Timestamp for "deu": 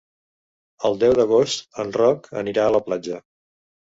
1.03-1.13